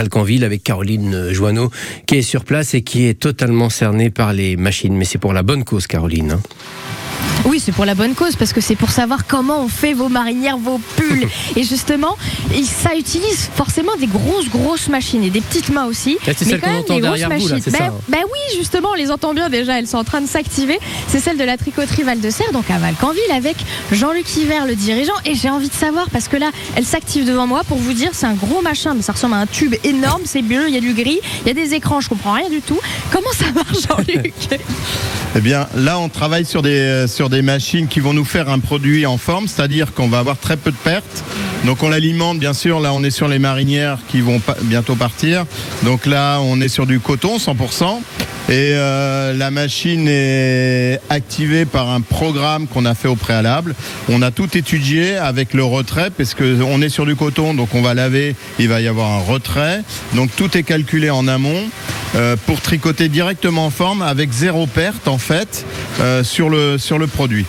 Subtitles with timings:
[0.00, 1.72] Alcanville avec Caroline Joanneau
[2.06, 4.96] qui est sur place et qui est totalement cernée par les machines.
[4.96, 6.38] Mais c'est pour la bonne cause, Caroline.
[7.44, 10.08] Oui, c'est pour la bonne cause, parce que c'est pour savoir comment on fait vos
[10.08, 11.28] marinières, vos pulls.
[11.56, 12.16] Et justement,
[12.64, 16.18] ça utilise forcément des grosses, grosses machines et des petites mains aussi.
[16.24, 17.92] C'est mais celle quand qu'on même entend des grosses derrière vous, là, ben, ça, hein.
[18.08, 20.78] ben oui, justement, on les entend bien déjà, elles sont en train de s'activer.
[21.08, 23.56] C'est celle de la tricoterie Val de Serre, donc à Valcanville, avec
[23.92, 25.14] Jean-Luc Hiver, le dirigeant.
[25.24, 28.10] Et j'ai envie de savoir, parce que là, elle s'active devant moi pour vous dire,
[28.12, 30.78] c'est un gros machin, mais ça ressemble à un tube énorme, c'est bleu, il y
[30.78, 32.78] a du gris, il y a des écrans, je comprends rien du tout.
[33.10, 34.34] Comment ça marche, Jean-Luc?
[35.36, 38.48] Eh bien, là, on travaille sur des, euh, sur des machines qui vont nous faire
[38.48, 41.24] un produit en forme, c'est-à-dire qu'on va avoir très peu de pertes.
[41.64, 42.78] Donc, on l'alimente, bien sûr.
[42.78, 45.44] Là, on est sur les marinières qui vont bientôt partir.
[45.82, 48.00] Donc là, on est sur du coton 100%.
[48.50, 53.74] Et euh, la machine est activée par un programme qu'on a fait au préalable.
[54.08, 57.74] On a tout étudié avec le retrait, parce que on est sur du coton, donc
[57.74, 59.82] on va laver, il va y avoir un retrait.
[60.14, 61.64] Donc tout est calculé en amont
[62.14, 65.66] euh, pour tricoter directement en forme avec zéro perte en fait
[66.00, 67.44] euh, sur, le, produit.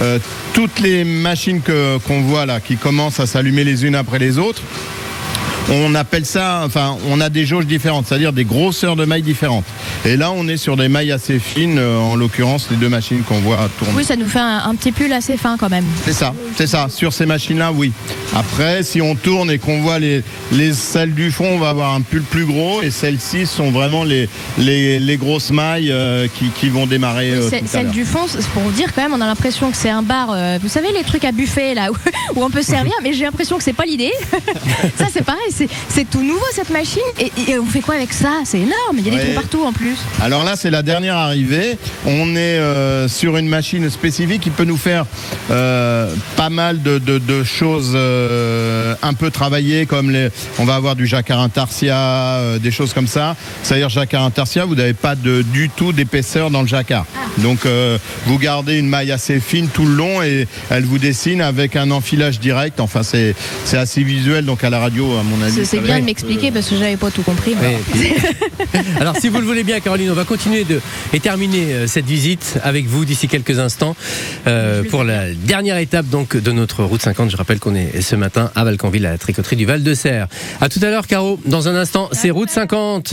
[0.00, 0.18] Euh,
[0.52, 4.62] toutes les machines qu'on voit là qui commencent à s'allumer les unes après les autres,
[5.70, 9.64] on appelle ça, enfin, on a des jauges différentes, c'est-à-dire des grosseurs de mailles différentes.
[10.04, 13.22] Et là, on est sur des mailles assez fines, euh, en l'occurrence les deux machines
[13.22, 13.94] qu'on voit tourner.
[13.96, 15.84] Oui, ça nous fait un, un petit pull assez fin quand même.
[16.04, 16.88] C'est ça, c'est ça.
[16.90, 17.92] Sur ces machines-là, oui.
[18.34, 21.94] Après, si on tourne et qu'on voit les, les celles du fond, on va avoir
[21.94, 26.46] un pull plus gros et celles-ci sont vraiment les, les, les grosses mailles euh, qui,
[26.48, 27.92] qui vont démarrer euh, C'est- tout à Celle l'heure.
[27.92, 30.30] du fond, c'est pour vous dire quand même, on a l'impression que c'est un bar.
[30.32, 31.94] euh, vous savez les trucs à buffet là où,
[32.40, 34.10] où on peut servir, mais j'ai l'impression que c'est pas l'idée.
[34.98, 37.00] ça c'est pareil, c'est- tout nouveau cette machine.
[37.18, 38.40] Et, et on fait quoi avec ça?
[38.44, 38.96] C'est énorme.
[38.98, 39.24] Il y a des Ouais.
[39.32, 39.96] trous partout en plus.
[40.20, 41.78] Alors là, c'est la dernière arrivée.
[42.06, 45.06] On est euh, sur une machine spécifique qui peut nous faire
[45.50, 50.74] euh, pas mal de, de- de choses euh, un peu travaillées, comme les, on va
[50.74, 53.36] avoir du jacquard intarsia, euh, des choses comme ça.
[53.62, 57.06] C'est-à-dire jacquard intarsia, vous n'avez pas de, du tout d'épaisseur dans le jacquard.
[57.38, 61.40] Donc euh, vous gardez une maille assez fine tout le long et elle vous dessine
[61.40, 62.80] avec un enfilage direct.
[62.80, 63.34] Enfin, c'est
[63.64, 65.64] c'est assez visuel, donc à la radio, à mon avis.
[65.66, 67.54] C'est- bien de m'expliquer parce que j'avais pas tout compris.
[69.00, 70.80] Alors, si vous le voulez bien, Caroline, on va continuer de
[71.12, 73.96] et terminer euh, cette visite avec vous d'ici quelques instants
[74.46, 77.30] euh, pour la dernière étape donc de notre route 50.
[77.30, 80.28] Je rappelle qu'on est ce matin à Valcanville, à la tricoterie du Val de Serre.
[80.60, 81.40] À tout à l'heure, Caro.
[81.46, 83.12] Dans un instant, c'est route 50.